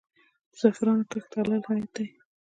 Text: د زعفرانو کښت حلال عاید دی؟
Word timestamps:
د 0.49 0.53
زعفرانو 0.59 1.09
کښت 1.11 1.31
حلال 1.39 1.63
عاید 1.67 1.89
دی؟ 1.95 2.07